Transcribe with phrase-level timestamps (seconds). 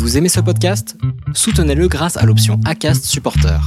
[0.00, 0.96] Vous aimez ce podcast?
[1.34, 3.60] Soutenez-le grâce à l'option ACAST Supporter.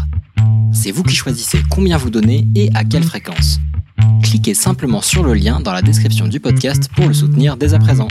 [0.73, 3.59] C'est vous qui choisissez combien vous donnez et à quelle fréquence.
[4.23, 7.79] Cliquez simplement sur le lien dans la description du podcast pour le soutenir dès à
[7.79, 8.07] présent.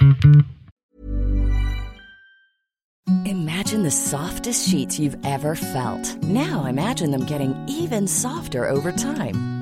[3.26, 6.16] Imagine the softest sheets you've ever felt.
[6.22, 9.61] Now imagine them getting even softer over time.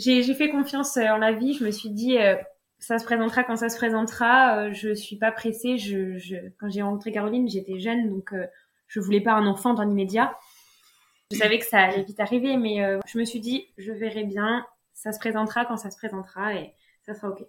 [0.00, 1.54] J'ai fait confiance euh, en la vie.
[1.54, 2.36] Je me suis dit, euh,
[2.80, 4.56] ça se présentera quand ça se présentera.
[4.56, 5.78] Euh, je suis pas pressée.
[5.78, 8.46] Je, je, quand j'ai rencontré Caroline, j'étais jeune, donc euh,
[8.88, 10.36] je voulais pas un enfant dans l'immédiat.
[11.30, 14.24] Je savais que ça allait vite arriver, mais euh, je me suis dit, je verrai
[14.24, 14.66] bien.
[14.94, 16.72] Ça se présentera quand ça se présentera et
[17.06, 17.44] ça sera ok.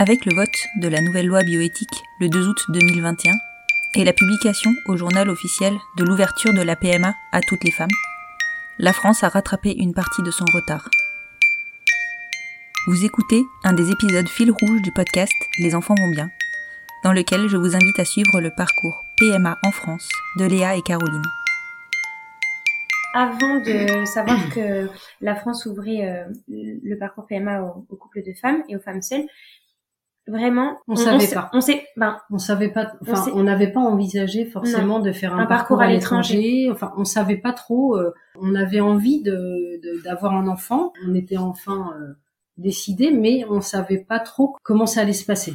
[0.00, 3.34] Avec le vote de la nouvelle loi bioéthique le 2 août 2021
[3.96, 7.90] et la publication au journal officiel de l'ouverture de la PMA à toutes les femmes,
[8.78, 10.88] la France a rattrapé une partie de son retard.
[12.86, 16.30] Vous écoutez un des épisodes fil rouge du podcast Les enfants vont bien,
[17.04, 20.82] dans lequel je vous invite à suivre le parcours PMA en France de Léa et
[20.82, 21.26] Caroline.
[23.12, 24.88] Avant de savoir que
[25.20, 29.02] la France ouvrait euh, le parcours PMA aux, aux couples de femmes et aux femmes
[29.02, 29.26] seules,
[30.26, 31.50] vraiment, On savait sait- pas.
[31.52, 35.34] On sait, ben, On savait pas, On enfin, on n'avait pas envisagé forcément de faire
[35.34, 36.68] un, Un parcours à l'étranger.
[36.70, 37.96] Enfin, on savait pas trop.
[37.96, 40.92] euh, on avait envie de d'avoir un enfant.
[41.06, 42.14] On était enfin euh,
[42.56, 45.54] décidé, mais on savait pas trop comment ça allait se passer.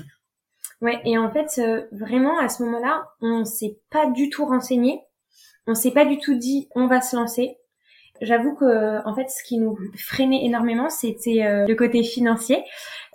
[0.81, 5.01] Ouais, et en fait, euh, vraiment, à ce moment-là, on s'est pas du tout renseigné.
[5.67, 7.57] On s'est pas du tout dit, on va se lancer.
[8.21, 12.63] J'avoue que, en fait, ce qui nous freinait énormément, c'était le côté financier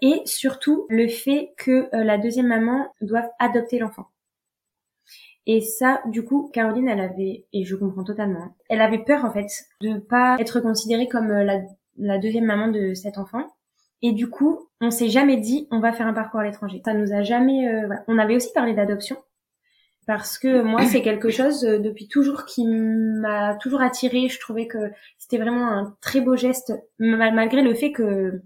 [0.03, 4.07] et surtout le fait que euh, la deuxième maman doive adopter l'enfant.
[5.47, 9.33] Et ça, du coup, Caroline, elle avait, et je comprends totalement, elle avait peur, en
[9.33, 9.47] fait,
[9.81, 11.61] de pas être considérée comme euh, la,
[11.97, 13.47] la deuxième maman de cet enfant.
[14.03, 16.81] Et du coup, on s'est jamais dit on va faire un parcours à l'étranger.
[16.85, 17.69] Ça nous a jamais.
[17.69, 18.05] euh, voilà.
[18.09, 19.17] On avait aussi parlé d'adoption
[20.07, 24.29] parce que moi c'est quelque chose euh, depuis toujours qui m'a toujours attiré.
[24.29, 24.79] Je trouvais que
[25.19, 28.41] c'était vraiment un très beau geste mal- malgré le fait que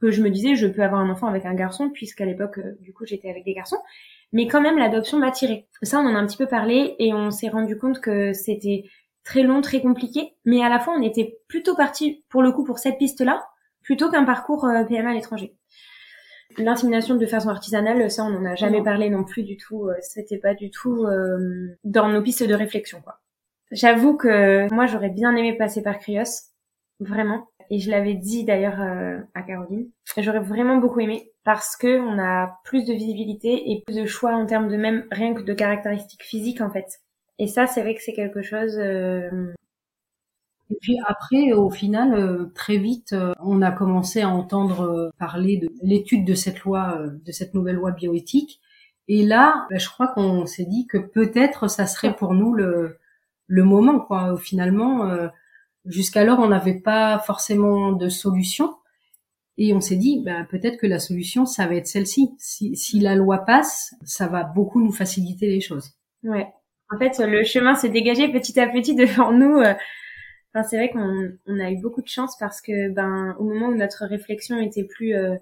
[0.00, 2.76] que je me disais je peux avoir un enfant avec un garçon puisqu'à l'époque euh,
[2.80, 3.78] du coup j'étais avec des garçons.
[4.32, 5.66] Mais quand même l'adoption m'attirait.
[5.82, 8.84] Ça on en a un petit peu parlé et on s'est rendu compte que c'était
[9.24, 10.34] très long, très compliqué.
[10.44, 13.46] Mais à la fois on était plutôt parti pour le coup pour cette piste là
[13.82, 15.56] plutôt qu'un parcours euh, PMA à l'étranger.
[16.56, 18.84] L'insémination de façon artisanale, ça on n'en a jamais Non.
[18.84, 19.86] parlé non plus du tout.
[19.88, 21.38] euh, C'était pas du tout euh,
[21.84, 23.20] dans nos pistes de réflexion quoi.
[23.70, 26.24] J'avoue que moi j'aurais bien aimé passer par Krios,
[27.00, 27.46] vraiment.
[27.70, 29.88] Et je l'avais dit d'ailleurs euh, à Caroline.
[30.16, 34.32] J'aurais vraiment beaucoup aimé parce que on a plus de visibilité et plus de choix
[34.34, 36.86] en termes de même rien que de caractéristiques physiques en fait.
[37.38, 38.76] Et ça c'est vrai que c'est quelque chose.
[38.78, 39.52] euh,
[40.70, 45.10] Et puis après, au final, euh, très vite, euh, on a commencé à entendre euh,
[45.18, 48.60] parler de l'étude de cette loi, de cette nouvelle loi bioéthique.
[49.08, 52.98] Et là, ben, je crois qu'on s'est dit que peut-être ça serait pour nous le,
[53.46, 53.98] le moment.
[54.00, 54.36] Quoi.
[54.38, 55.10] Finalement,
[55.88, 58.74] jusqu'alors, on n'avait pas forcément de solution.
[59.56, 62.30] Et on s'est dit, ben, peut-être que la solution, ça va être celle-ci.
[62.38, 65.90] Si, si la loi passe, ça va beaucoup nous faciliter les choses.
[66.22, 66.46] Ouais.
[66.90, 69.58] En fait, le chemin s'est dégagé petit à petit devant nous.
[69.58, 69.74] euh.
[70.54, 73.66] Enfin, c'est vrai qu'on on a eu beaucoup de chance parce que, ben, au moment
[73.66, 75.36] où notre réflexion était plus euh,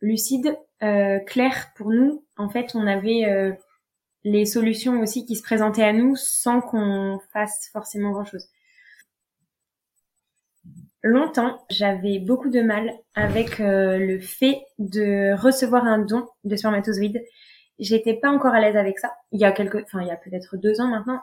[0.00, 3.52] lucide, euh, claire pour nous, en fait, on avait euh,
[4.24, 8.46] les solutions aussi qui se présentaient à nous sans qu'on fasse forcément grand-chose.
[11.02, 17.22] Longtemps, j'avais beaucoup de mal avec euh, le fait de recevoir un don de spermatozoïdes
[17.78, 19.12] j'étais pas encore à l'aise avec ça.
[19.32, 21.20] Il y a quelques, enfin il y a peut-être deux ans maintenant,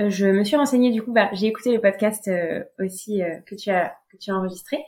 [0.00, 1.12] euh, je me suis renseignée du coup.
[1.12, 4.78] Bah, j'ai écouté le podcast euh, aussi euh, que tu as que tu as enregistré.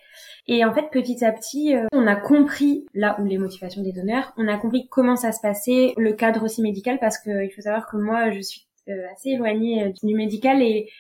[0.47, 3.93] Et en fait, petit à petit, euh, on a compris là où les motivations des
[3.93, 7.51] donneurs, on a compris comment ça se passait, le cadre aussi médical, parce que il
[7.51, 8.67] faut savoir que moi, je suis
[9.13, 10.91] assez éloignée du médical et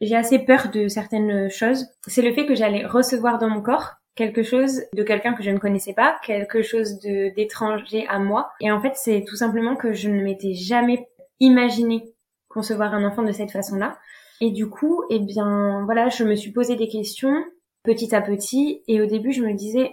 [0.00, 1.86] j'ai assez peur de certaines choses.
[2.06, 5.50] C'est le fait que j'allais recevoir dans mon corps quelque chose de quelqu'un que je
[5.50, 8.50] ne connaissais pas, quelque chose de d'étranger à moi.
[8.60, 11.06] Et en fait, c'est tout simplement que je ne m'étais jamais
[11.40, 12.14] imaginé
[12.48, 13.98] concevoir un enfant de cette façon-là.
[14.40, 17.44] Et du coup, eh bien, voilà, je me suis posé des questions
[17.84, 18.82] petit à petit.
[18.88, 19.92] Et au début, je me disais,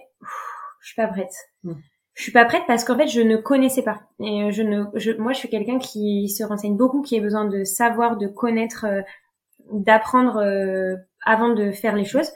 [0.82, 1.34] je suis pas prête.
[1.64, 1.74] Mm.
[2.16, 4.02] Je suis pas prête parce qu'en fait, je ne connaissais pas.
[4.20, 7.46] Et je ne, je, moi, je suis quelqu'un qui se renseigne beaucoup, qui a besoin
[7.46, 9.02] de savoir, de connaître, euh,
[9.74, 12.32] d'apprendre euh, avant de faire les choses.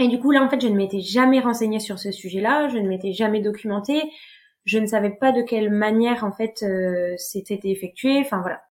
[0.00, 2.78] Et du coup, là, en fait, je ne m'étais jamais renseignée sur ce sujet-là, je
[2.78, 4.02] ne m'étais jamais documentée,
[4.64, 8.62] je ne savais pas de quelle manière, en fait, euh, c'était effectué, enfin voilà.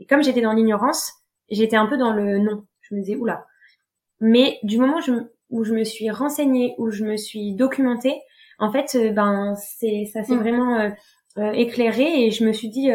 [0.00, 1.12] Et comme j'étais dans l'ignorance,
[1.50, 2.64] j'étais un peu dans le non.
[2.80, 3.46] Je me disais, oula.
[4.20, 4.98] Mais du moment
[5.50, 8.20] où je, me suis renseignée, où je me suis documentée,
[8.58, 10.40] en fait, euh, ben, c'est, ça s'est mm.
[10.40, 10.78] vraiment
[11.38, 12.90] euh, éclairé et je me suis dit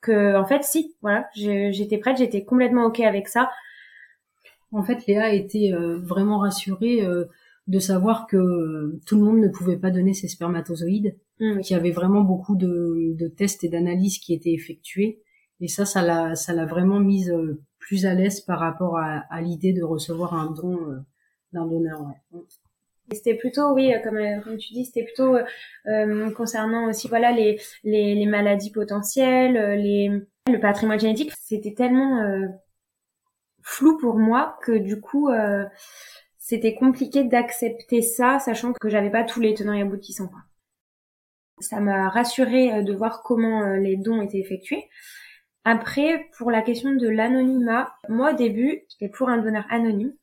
[0.00, 3.50] que, en fait, si, voilà, j'étais prête, j'étais complètement ok avec ça.
[4.72, 7.24] En fait, Léa a été euh, vraiment rassurée euh,
[7.66, 11.60] de savoir que euh, tout le monde ne pouvait pas donner ses spermatozoïdes, mmh.
[11.60, 15.22] qu'il y avait vraiment beaucoup de, de tests et d'analyses qui étaient effectués.
[15.60, 17.34] Et ça, ça l'a, ça l'a vraiment mise
[17.78, 20.78] plus à l'aise par rapport à, à l'idée de recevoir un don
[21.52, 22.00] d'un donneur.
[22.02, 22.40] Ouais.
[23.12, 25.36] C'était plutôt, oui, comme, comme tu dis, c'était plutôt
[25.86, 30.10] euh, concernant aussi, voilà, les, les, les maladies potentielles, les,
[30.46, 31.32] le patrimoine génétique.
[31.38, 32.48] C'était tellement
[33.68, 35.64] flou pour moi que du coup euh,
[36.38, 40.30] c'était compliqué d'accepter ça, sachant que j'avais pas tous les tenants et aboutissants.
[41.60, 44.88] Ça m'a rassuré euh, de voir comment euh, les dons étaient effectués.
[45.64, 50.14] Après, pour la question de l'anonymat, moi au début, j'étais pour un donneur anonyme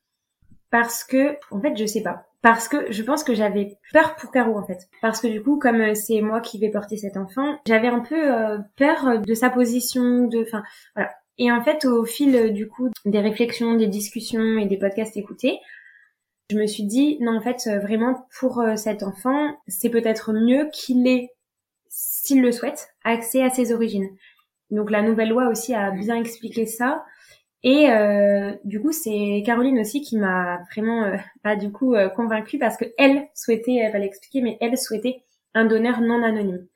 [0.72, 2.26] parce que, en fait, je sais pas.
[2.46, 4.88] Parce que je pense que j'avais peur pour Caro en fait.
[5.02, 8.62] Parce que du coup, comme c'est moi qui vais porter cet enfant, j'avais un peu
[8.76, 10.62] peur de sa position, de, enfin,
[10.96, 11.10] voilà.
[11.38, 15.18] Et en fait, au fil euh, du coup des réflexions, des discussions et des podcasts
[15.18, 15.60] écoutés,
[16.50, 20.32] je me suis dit non en fait euh, vraiment pour euh, cet enfant, c'est peut-être
[20.32, 21.30] mieux qu'il ait,
[21.90, 24.10] s'il le souhaite, accès à ses origines.
[24.72, 27.04] Donc la nouvelle loi aussi a bien expliqué ça.
[27.64, 27.88] Et
[28.64, 31.12] du coup, c'est Caroline aussi qui m'a vraiment
[31.44, 35.24] pas du coup convaincue parce que elle souhaitait, elle va l'expliquer, mais elle souhaitait
[35.56, 36.68] un donneur non anonyme.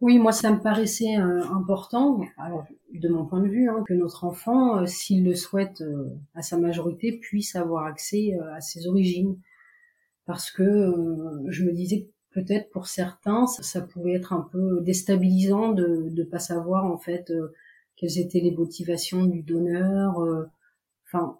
[0.00, 2.64] Oui, moi ça me paraissait euh, important, alors
[2.94, 6.40] de mon point de vue, hein, que notre enfant, euh, s'il le souhaite euh, à
[6.40, 9.36] sa majorité, puisse avoir accès à ses origines.
[10.24, 10.94] Parce que
[11.48, 16.22] je me disais que peut-être pour certains, ça, pouvait être un peu déstabilisant de ne
[16.22, 17.32] pas savoir en fait
[18.00, 20.16] quelles étaient les motivations du donneur.
[21.06, 21.38] Enfin,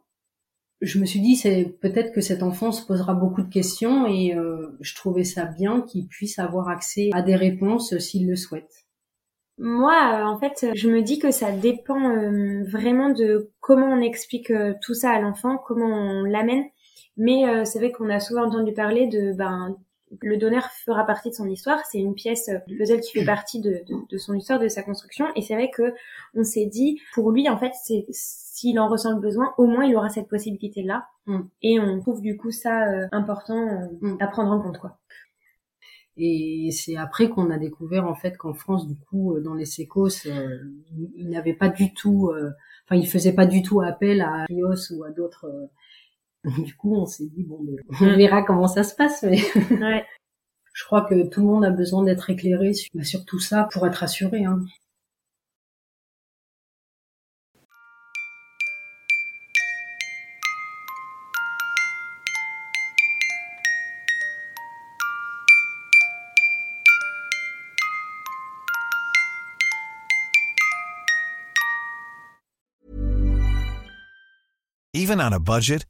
[0.80, 4.34] je me suis dit c'est peut-être que cet enfant se posera beaucoup de questions et
[4.34, 8.86] euh, je trouvais ça bien qu'il puisse avoir accès à des réponses s'il le souhaite.
[9.58, 14.00] Moi, euh, en fait, je me dis que ça dépend euh, vraiment de comment on
[14.00, 16.64] explique tout ça à l'enfant, comment on l'amène.
[17.18, 19.76] Mais c'est vrai qu'on a souvent entendu parler de ben
[20.20, 21.80] le donneur fera partie de son histoire.
[21.90, 25.26] C'est une pièce du puzzle qui fait partie de, de, son histoire, de sa construction.
[25.36, 25.94] Et c'est vrai que
[26.34, 28.06] on s'est dit, pour lui, en fait, c'est
[28.60, 31.06] s'il en ressent le besoin, au moins il aura cette possibilité-là.
[31.26, 31.40] Mm.
[31.62, 34.16] Et on trouve du coup ça euh, important euh, mm.
[34.20, 34.98] à prendre en compte, quoi.
[36.16, 39.64] Et c'est après qu'on a découvert en fait qu'en France, du coup, euh, dans les
[39.64, 40.26] sécos,
[41.16, 42.30] ils n'avaient pas du tout,
[42.84, 45.70] enfin, ils faisaient pas du tout appel à Rios ou à d'autres
[46.64, 47.60] du coup, on s'est dit bon,
[48.00, 49.22] on verra comment ça se passe.
[49.22, 49.40] Mais
[49.70, 50.06] ouais.
[50.72, 53.68] je crois que tout le monde a besoin d'être éclairé sur, bah, sur, tout ça
[53.72, 54.44] pour être assuré.
[54.44, 54.64] Hein.
[74.92, 75.89] Even on a budget.